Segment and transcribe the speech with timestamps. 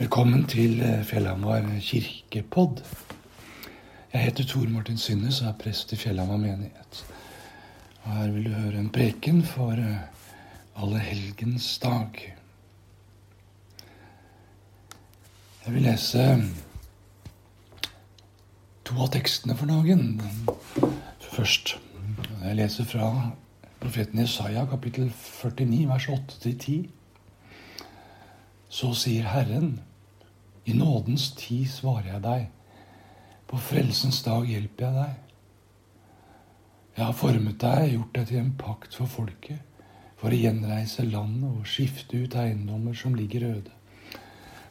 [0.00, 2.78] Velkommen til eh, Fjellhamar kirkepodd.
[4.12, 7.00] Jeg heter Tor Martin Synnes og er prest i Fjellhamar menighet.
[8.02, 9.98] Og her vil du høre en preken for eh,
[10.80, 12.16] alle helgens dag.
[15.66, 16.24] Jeg vil lese
[18.88, 20.16] to av tekstene for dagen
[21.26, 21.74] først.
[22.46, 23.10] Jeg leser fra
[23.84, 26.88] profeten Jesaja kapittel 49 vers 8-10.
[28.70, 29.80] Så sier Herren,
[30.64, 32.46] i nådens tid svarer jeg deg,
[33.48, 35.18] på frelsens dag hjelper jeg deg.
[36.96, 39.62] Jeg har formet deg, gjort deg til en pakt for folket,
[40.20, 43.72] for å gjenreise landet og skifte ut eiendommer som ligger øde,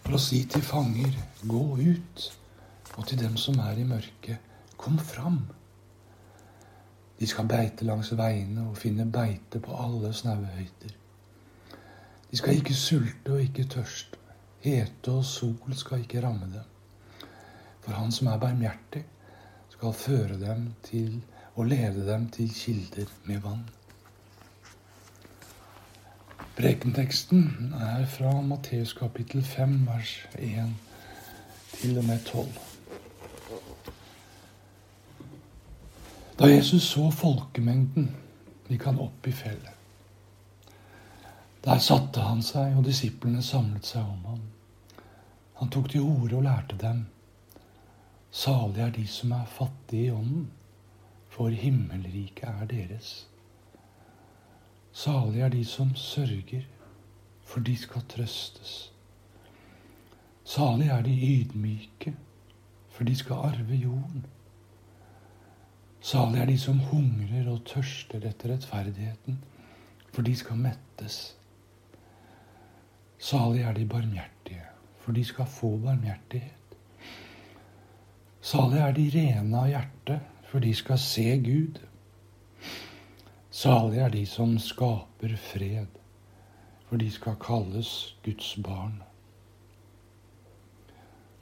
[0.04, 1.16] for å si til fanger,
[1.50, 2.28] gå ut,
[2.96, 4.38] og til dem som er i mørket,
[4.78, 5.42] kom fram.
[7.20, 10.96] De skal beite langs veiene og finne beite på alle snaue høyder.
[12.30, 14.19] De skal ikke sulte og ikke tørste.
[14.60, 17.28] Hete og sol skal ikke ramme dem.
[17.82, 19.06] For Han som er barmhjertig,
[19.70, 21.22] skal føre dem til
[21.56, 23.64] og lede dem til kilder med vann.
[26.60, 30.76] Prekenteksten er fra Matteus kapittel 5, vers 1
[31.74, 32.48] til og med 12.
[36.40, 38.16] Da Jesus så folkemengden,
[38.70, 39.79] de kan opp i fjellet.
[41.66, 44.44] Der satte han seg, og disiplene samlet seg om ham.
[45.60, 47.02] Han tok til orde og lærte dem.
[48.32, 50.52] Salige er de som er fattige i ånden,
[51.30, 53.28] for himmelriket er deres.
[54.94, 56.64] Salige er de som sørger,
[57.44, 58.92] for de skal trøstes.
[60.46, 62.14] Salige er de ydmyke,
[62.90, 64.26] for de skal arve jorden.
[66.02, 69.44] Salige er de som hungrer og tørster etter rettferdigheten,
[70.14, 71.39] for de skal mettes.
[73.20, 74.64] Salig er de barmhjertige,
[75.00, 76.78] for de skal få barmhjertighet.
[78.42, 81.82] Salig er de rene av hjerte, for de skal se Gud.
[83.52, 86.00] Salig er de som skaper fred,
[86.88, 89.02] for de skal kalles Guds barn.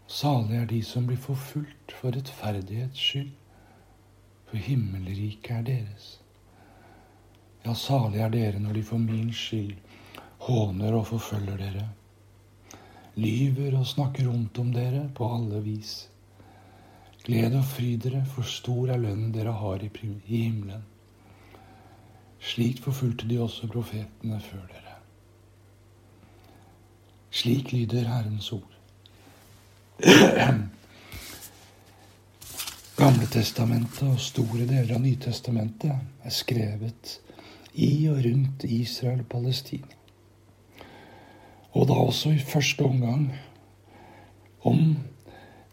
[0.08, 3.36] Salig er de som blir forfulgt for rettferdighets skyld,
[4.50, 6.10] for himmelriket er deres.
[7.66, 9.78] Ja, salig er dere når de for min skyld
[10.48, 11.88] håner og forfølger dere,
[13.20, 15.96] lyver og snakker ondt om dere på alle vis.
[17.26, 19.90] Gled og fry dere, for stor er lønnen dere har i
[20.30, 20.86] himmelen.
[22.40, 24.96] Slik forfulgte de også profetene før dere.
[27.34, 28.74] Slik lyder Herrens ord.
[32.98, 35.92] Gamle testamentet og store deler av Nytestamentet
[36.24, 37.20] er skrevet
[37.76, 39.97] i og rundt Israel og Palestina.
[41.78, 43.28] Og da også i første omgang
[44.66, 44.96] om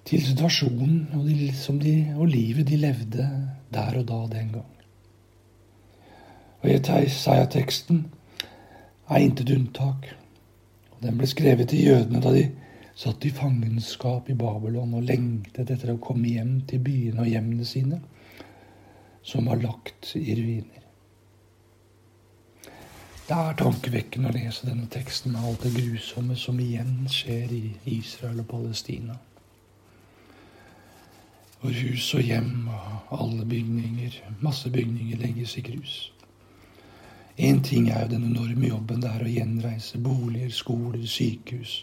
[0.05, 1.49] til situasjonen og, de,
[1.81, 3.29] de, og livet de levde
[3.73, 4.75] der og da den gang.
[6.61, 8.05] Og i Jesaja-teksten
[9.09, 10.11] er intet unntak.
[11.01, 12.45] Den ble skrevet til jødene da de
[12.97, 17.67] satt i fangenskap i Babylon og lengtet etter å komme hjem til byene og hjemmene
[17.69, 17.99] sine,
[19.25, 20.84] som var lagt i ruiner.
[23.25, 27.63] Det er tankevekkende å lese denne teksten med alt det grusomme som igjen skjer i
[27.89, 29.15] Israel og Palestina.
[31.63, 35.95] Hvor hus og hjem og alle bygninger, masse bygninger, legges i grus.
[37.41, 41.79] Én ting er jo den enorme jobben det er å gjenreise boliger, skoler, sykehus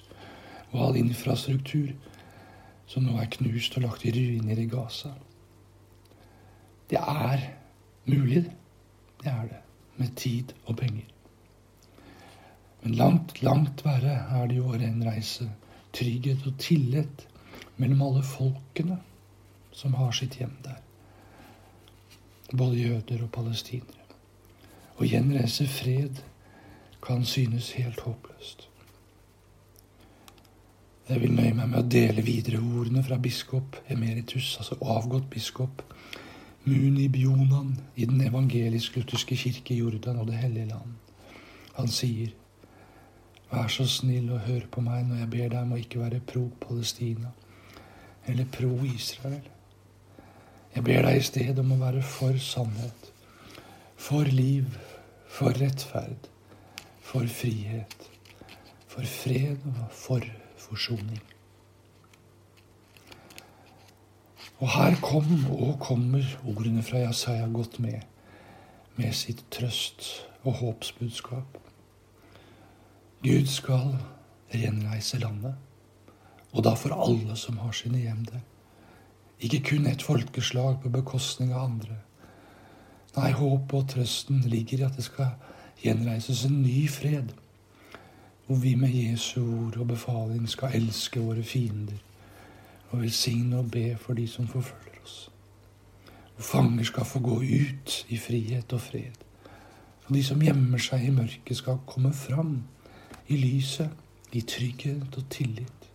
[0.72, 1.90] og all infrastruktur
[2.86, 5.16] som nå er knust og lagt i ruiner i Gaza.
[6.94, 7.48] Det er
[8.06, 8.46] mulig,
[9.24, 9.64] det er det,
[9.98, 11.10] med tid og penger.
[12.82, 15.48] Men langt, langt verre er det jo å gjenreise
[15.94, 17.28] trygghet og tillit
[17.78, 18.98] mellom alle folkene
[19.76, 20.80] som har sitt hjem der.
[22.52, 24.18] Både jøder og palestinere.
[25.00, 26.20] Å gjenreise fred
[27.02, 28.68] kan synes helt håpløst.
[31.10, 35.82] Jeg vil nøye meg med å dele videre ordene fra biskop emeritus, altså avgått biskop
[36.64, 40.94] Muni Bjonan i Den evangelisk-lutherske kirke i Jordan og Det hellige land.
[41.74, 42.30] Han sier,
[43.52, 46.22] Vær så snill og hør på meg når jeg ber deg om å ikke være
[46.28, 47.34] pro Palestina
[48.32, 49.48] eller pro Israel.
[50.72, 53.10] Jeg ber deg i stedet om å være for sannhet,
[54.00, 54.78] for liv,
[55.28, 56.30] for rettferd,
[57.04, 58.08] for frihet,
[58.88, 60.28] for fred og for
[60.60, 61.20] forsoning.
[64.62, 65.28] Og her kom
[65.58, 68.00] og kommer ordene fra Jesaja godt med,
[68.96, 70.06] med sitt trøst
[70.46, 71.58] og håpsbudskap.
[73.24, 74.00] Gud skal
[74.50, 75.54] gjenreise landet.
[76.52, 78.42] Og da for alle som har sine hjem der.
[79.40, 82.00] Ikke kun et folkeslag på bekostning av andre.
[83.16, 85.36] Nei, håpet og trøsten ligger i at det skal
[85.84, 87.30] gjenreises en ny fred,
[88.48, 92.02] hvor vi med Jesu ord og befaling skal elske våre fiender
[92.90, 95.30] og velsigne og be for de som forfølger oss.
[96.36, 99.26] Hvor fanger skal få gå ut i frihet og fred.
[100.08, 102.64] Og de som gjemmer seg i mørket, skal komme fram
[103.32, 103.90] i lyset,
[104.32, 105.88] i trygghet og tillit.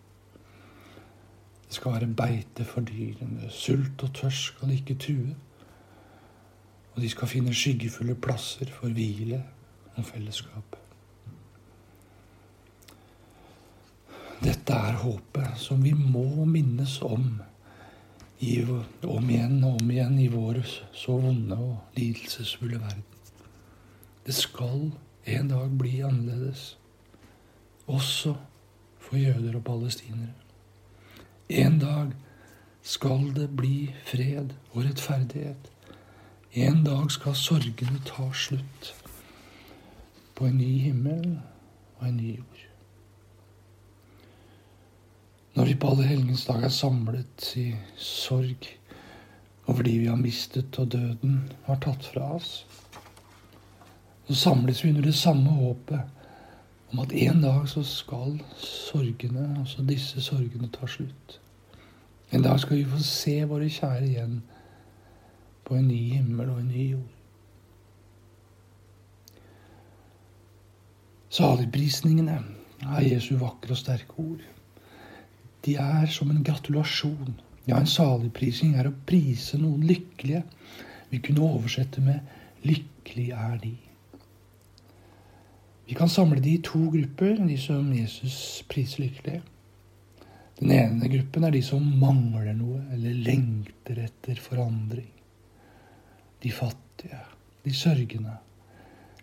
[1.66, 3.50] Det skal være beite for dyrene.
[3.50, 5.34] Sult og tørst skal ikke true.
[6.94, 9.42] Og de skal finne skyggefulle plasser for hvile
[9.96, 10.76] og fellesskap.
[14.44, 17.40] Dette er håpet som vi må minnes om
[18.44, 18.60] i,
[19.02, 20.60] om igjen og om igjen i vår
[20.94, 23.04] så vonde og lidelsesfulle verden.
[24.26, 24.90] Det skal
[25.26, 26.76] en dag bli annerledes,
[27.86, 28.34] også
[28.98, 30.34] for jøder og palestinere.
[31.48, 32.12] En dag
[32.82, 35.70] skal det bli fred og rettferdighet.
[36.52, 38.94] En dag skal sorgene ta slutt
[40.34, 41.36] på en ny himmel
[41.98, 42.62] og en ny jord.
[45.56, 48.66] Når vi på Allehelgens dag er samlet i sorg
[49.66, 52.66] over de vi har mistet og døden har tatt fra oss,
[54.26, 56.15] så samles vi under det samme håpet
[56.92, 61.40] om at en dag så skal sorgene, altså disse sorgene, ta slutt.
[62.32, 64.40] En dag skal vi få se våre kjære igjen
[65.66, 67.12] på en ny himmel og en ny jord.
[71.36, 72.36] Saligprisningene
[72.86, 74.44] er Jesu vakre og sterke ord.
[75.66, 77.34] De er som en gratulasjon.
[77.66, 80.44] Ja, en saligprisning er å prise noen lykkelige.
[81.10, 82.20] Vi kunne oversette med
[82.62, 83.85] 'lykkelig er de'.
[85.86, 89.42] Vi kan samle de i to grupper, de som Jesus priser lykkelige.
[90.58, 95.10] Den ene gruppen er de som mangler noe eller lengter etter forandring.
[96.42, 97.20] De fattige,
[97.64, 98.38] de sørgende,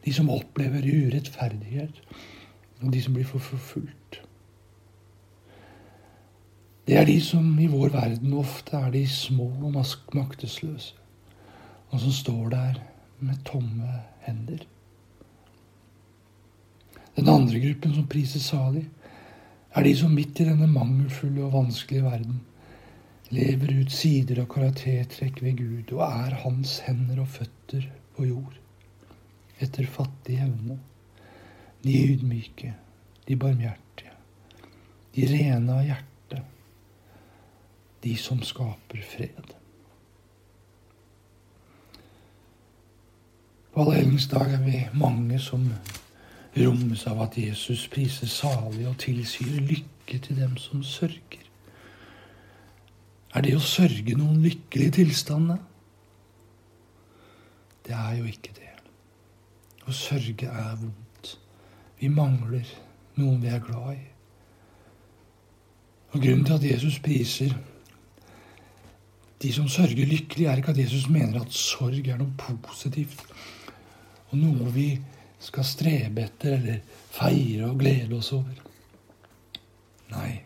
[0.06, 2.00] de som opplever urettferdighet,
[2.84, 4.22] og de som blir forfulgt.
[6.88, 9.76] Det er de som i vår verden ofte er de små og
[10.16, 10.96] maktesløse,
[11.90, 12.80] og som står der
[13.24, 14.66] med tomme hender.
[17.16, 18.88] Den andre gruppen som priser salig,
[19.74, 22.42] er de som midt i denne mangelfulle og vanskelige verden
[23.34, 28.60] lever ut sider og karaktertrekk ved Gud og er hans hender og føtter på jord
[29.64, 30.78] etter fattig evne.
[31.84, 32.74] De ydmyke,
[33.28, 34.14] de barmhjertige,
[35.16, 36.40] de rene av hjerte,
[38.04, 39.52] de som skaper fred.
[43.74, 45.66] På Allehelgens dag er vi mange som
[46.58, 51.42] rommes av at Jesus priser salig og tilsier lykke til dem som sørger.
[53.34, 55.56] Er det å sørge noen lykkelig tilstand?
[57.84, 58.70] Det er jo ikke det.
[59.90, 61.34] Å sørge er vondt.
[62.00, 62.68] Vi mangler
[63.18, 64.02] noen vi er glad i.
[66.14, 67.56] Og Grunnen til at Jesus priser
[69.44, 73.26] de som sørger lykkelig, er ikke at Jesus mener at sorg er noe positivt
[74.30, 74.88] og noe vi
[75.44, 76.80] skal strebe etter eller
[77.14, 78.62] feire og glede oss over.
[80.14, 80.44] Nei,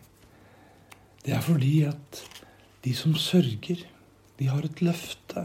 [1.24, 2.22] det er fordi at
[2.84, 3.84] de som sørger,
[4.38, 5.44] de har et løfte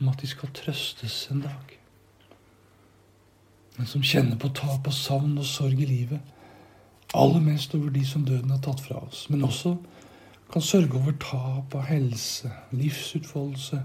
[0.00, 1.78] om at de skal trøstes en dag.
[3.76, 6.20] Men som kjenner på tap og savn og sorg i livet,
[7.14, 9.76] aller mest over de som døden har tatt fra oss, men også
[10.52, 13.80] kan sørge over tap av helse, livsutfoldelse,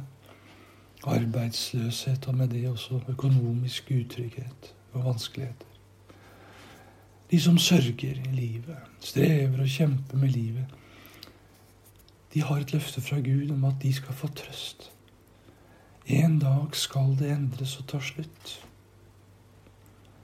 [1.07, 5.65] arbeidsløshet og med det også økonomisk utrygghet og vanskeligheter.
[7.31, 10.65] De som sørger i livet, strever og kjemper med livet,
[12.33, 14.91] de har et løfte fra Gud om at de skal få trøst.
[16.05, 18.53] En dag skal det endres og ta slutt.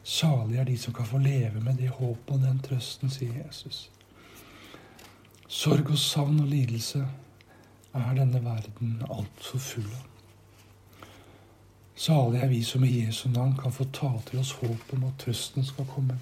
[0.03, 3.89] Salige er de som kan få leve med det håpet og den trøsten, sier Jesus.
[5.47, 7.03] Sorg og savn og lidelse
[7.93, 10.12] er denne verden altfor full av.
[11.95, 15.19] Salig er vi som i Jesu navn kan få ta til oss håp om at
[15.21, 16.17] trøsten skal komme.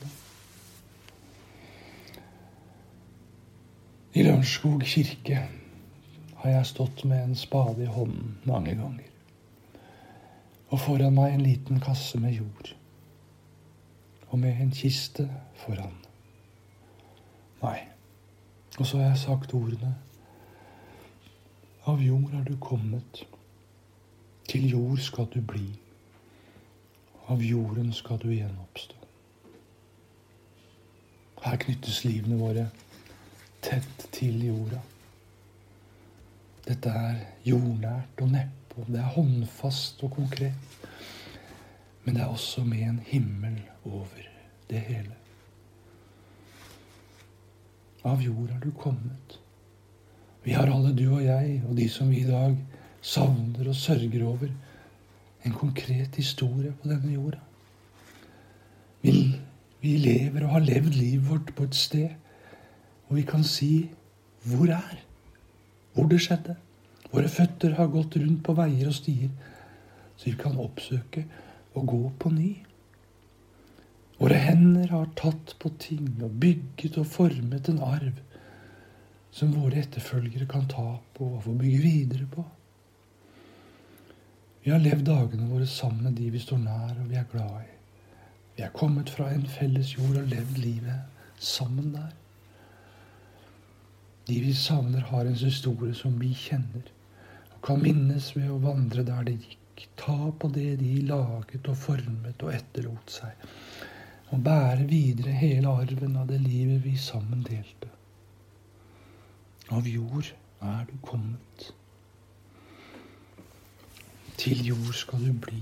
[4.14, 5.46] I Lørenskog kirke
[6.42, 9.08] har jeg stått med en spade i hånden mange ganger.
[10.72, 12.74] Og foran meg en liten kasse med jord.
[14.30, 15.30] Og med en kiste
[15.64, 15.96] foran.
[17.62, 17.78] Nei.
[18.80, 19.96] Og så har jeg sagt ordene.
[21.88, 23.24] Av jord er du kommet.
[24.52, 25.70] Til jord skal du bli.
[27.32, 28.98] Av jorden skal du igjen oppstå.
[31.46, 32.66] Her knyttes livene våre
[33.64, 34.82] tett til jorda.
[36.66, 38.84] Dette er jordnært og nedpå.
[38.90, 40.76] Det er håndfast og konkret.
[42.04, 43.56] Men det er også med en himmel
[43.86, 44.28] over
[44.68, 45.16] det hele.
[48.04, 49.40] Av jord er du kommet.
[50.44, 52.60] Vi har alle, du og jeg, og de som vi i dag
[53.02, 54.50] savner og sørger over,
[55.46, 57.40] en konkret historie på denne jorda.
[59.02, 59.14] Vi,
[59.82, 62.10] vi lever og har levd livet vårt på et sted
[63.08, 63.90] hvor vi kan si
[64.46, 65.02] 'hvor er'?
[65.94, 66.56] Hvor det skjedde.
[67.12, 69.30] Våre føtter har gått rundt på veier og stier,
[70.16, 71.26] så vi kan oppsøke
[71.76, 72.56] og gå på ny.
[74.20, 78.22] Våre hender har tatt på ting og bygget og formet en arv
[79.32, 82.46] som våre etterfølgere kan ta på og få bygge videre på.
[84.64, 87.62] Vi har levd dagene våre sammen med de vi står nær og vi er glad
[87.64, 87.78] i.
[88.58, 92.12] Vi er kommet fra en felles jord og levd livet sammen der.
[94.28, 96.86] De vi savner, har en historie som vi kjenner,
[97.56, 101.80] og kan minnes ved å vandre der de gikk, ta på det de laget og
[101.82, 103.50] formet og etterlot seg,
[104.30, 107.90] og bære videre hele arven av det livet vi sammen delte.
[109.74, 110.30] Av jord
[110.62, 111.72] er du kommet.
[114.42, 115.62] Til jord skal du bli.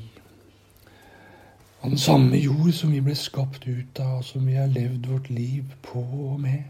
[1.82, 5.08] Av den samme jord som vi ble skapt ut av, og som vi har levd
[5.12, 6.64] vårt liv på og med,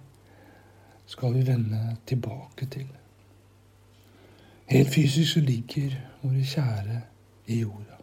[1.10, 2.88] skal vi vende tilbake til.
[4.70, 7.00] Helt fysisk så ligger våre kjære
[7.50, 7.98] i jorda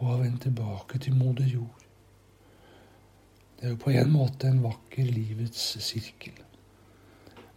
[0.00, 1.82] og har vendt tilbake til moder jord.
[3.58, 6.42] Det er jo på en måte en vakker livets sirkel.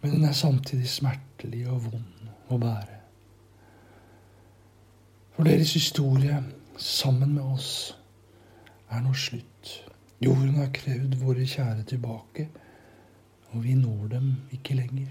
[0.02, 3.00] Men den er samtidig smertelig og vond å bære.
[5.36, 6.44] For deres historie
[6.80, 7.70] sammen med oss
[8.88, 9.72] er nå slutt.
[10.24, 12.46] Jorden har krevd våre kjære tilbake,
[13.52, 15.10] og vi når dem ikke lenger.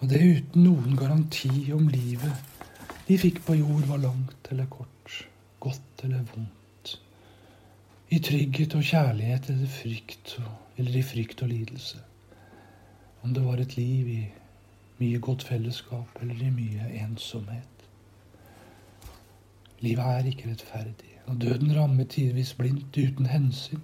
[0.00, 2.32] Og det uten noen garanti om livet
[3.06, 5.20] de fikk på jord, var langt eller kort,
[5.60, 6.96] godt eller vondt.
[8.08, 10.38] I trygghet og kjærlighet eller frykt,
[10.80, 12.00] eller i frykt og lidelse.
[13.22, 14.20] Om det var et liv i
[15.04, 17.75] mye godt fellesskap eller i mye ensomhet.
[19.84, 23.82] Livet er ikke rettferdig, og døden rammer tidvis blindt uten hensyn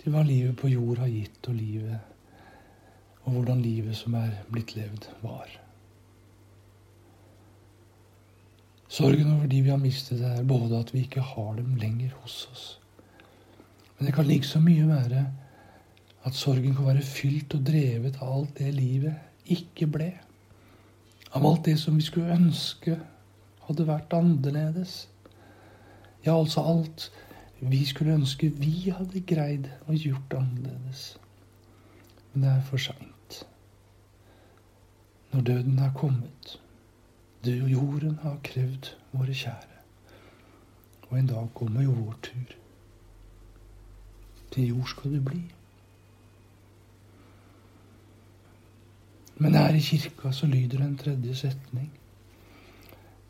[0.00, 1.98] til hva livet på jord har gitt, og livet
[3.26, 5.50] og hvordan livet som er blitt levd, var.
[8.88, 12.44] Sorgen over de vi har mistet, er både at vi ikke har dem lenger hos
[12.52, 12.66] oss.
[13.98, 15.26] Men det kan like så mye være
[16.26, 20.12] at sorgen kan være fylt og drevet av alt det livet ikke ble.
[21.34, 22.98] Av alt det som vi skulle ønske
[23.68, 25.06] hadde vært annerledes.
[26.24, 27.10] Ja, altså alt
[27.60, 31.16] vi skulle ønske vi hadde greid å gjort annerledes.
[32.32, 33.40] Men det er for seint.
[35.32, 36.58] Når døden er kommet,
[37.44, 39.80] du og jorden har krevd våre kjære.
[41.08, 42.56] Og en dag kommer jo vår tur.
[44.52, 45.42] Til jord skal du bli.
[49.36, 51.90] Men her i kirka så lyder en tredje setning.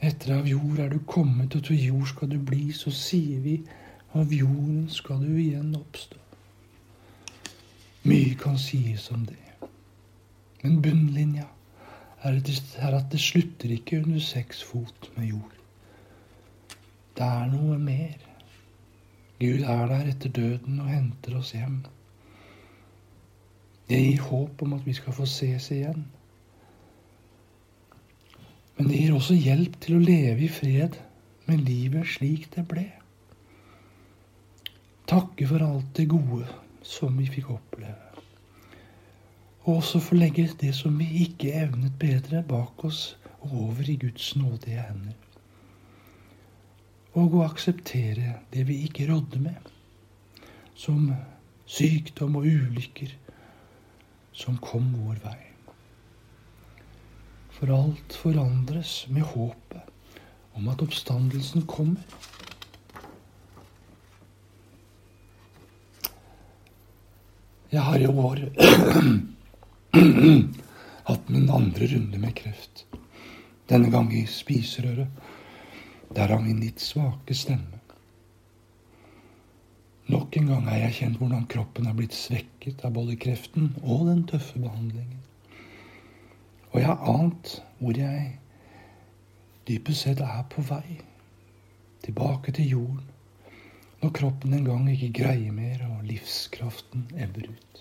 [0.01, 2.69] Etter av jord er du kommet, og til jord skal du bli.
[2.77, 3.57] Så sier vi
[4.17, 6.21] av jorden skal du igjen oppstå.
[8.07, 9.41] Mye kan sies om det.
[10.63, 11.49] Men bunnlinja
[12.27, 15.57] er at det slutter ikke under seks fot med jord.
[17.17, 18.17] Det er noe mer.
[19.41, 21.83] Gud er der etter døden og henter oss hjem.
[23.89, 26.07] Det gir håp om at vi skal få ses igjen.
[28.77, 30.99] Men det gir også hjelp til å leve i fred
[31.47, 32.87] med livet slik det ble.
[35.07, 36.45] Takke for alt det gode
[36.87, 38.03] som vi fikk oppleve.
[39.67, 43.97] Og også få legge det som vi ikke evnet bedre, bak oss og over i
[44.03, 45.17] Guds nådige hender.
[47.17, 49.73] Og å akseptere det vi ikke rådde med,
[50.77, 51.09] som
[51.67, 53.15] sykdom og ulykker
[54.37, 55.56] som kom vår vei.
[57.57, 59.87] For alt forandres med håpet
[60.57, 62.03] om at oppstandelsen kommer.
[67.73, 68.41] Jeg har i år
[71.09, 72.85] hatt min andre runde med kreft.
[73.69, 75.09] Denne gang i spiserøret.
[76.17, 77.81] Derav min litt svake stemme.
[80.13, 84.07] Nok en gang har jeg kjent hvordan kroppen er blitt svekket av både kreften og
[84.07, 85.27] den tøffe behandlingen.
[86.77, 88.35] Og jeg har ant hvor jeg
[89.65, 90.99] dypest sett er på vei.
[92.05, 93.07] Tilbake til jorden.
[94.03, 97.81] Når kroppen en gang ikke greier mer, og livskraften ebber ut.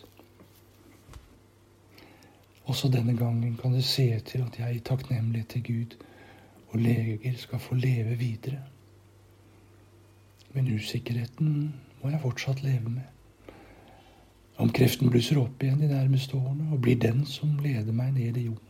[2.72, 5.98] Også denne gangen kan det se til at jeg i takknemlighet til Gud
[6.70, 8.62] og leger skal få leve videre.
[10.54, 13.52] Men usikkerheten må jeg fortsatt leve med.
[14.56, 18.40] Om kreften blusser opp igjen de nærmeste årene og blir den som leder meg ned
[18.40, 18.65] i jorden.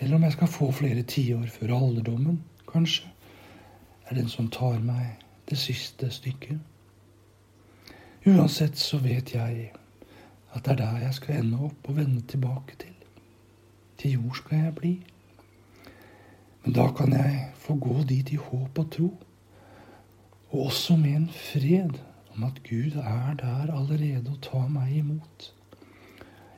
[0.00, 2.42] Eller om jeg skal få flere tiår før alderdommen,
[2.72, 3.08] kanskje,
[4.08, 6.58] er den som tar meg det siste stykket.
[8.26, 9.70] Uansett så vet jeg
[10.52, 12.96] at det er der jeg skal ende opp og vende tilbake til.
[13.98, 14.94] Til jord skal jeg bli.
[16.64, 19.10] Men da kan jeg få gå dit i håp og tro,
[20.50, 22.00] og også med en fred
[22.34, 25.52] om at Gud er der allerede og tar meg imot.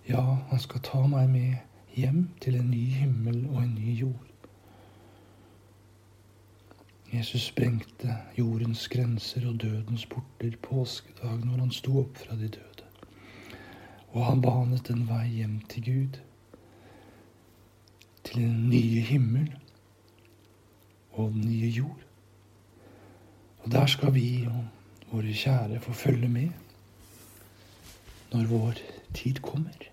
[0.09, 1.55] Ja, han skal ta meg med
[1.95, 4.29] hjem til en ny himmel og en ny jord.
[7.13, 12.87] Jesus sprengte jordens grenser og dødens porter påskedag når han sto opp fra de døde.
[14.13, 16.19] Og han banet en vei hjem til Gud,
[18.25, 19.53] til den nye himmel
[21.13, 22.01] og den nye jord.
[23.63, 24.65] Og der skal vi og
[25.13, 26.49] våre kjære få følge med
[28.33, 28.81] når vår
[29.15, 29.93] tid kommer.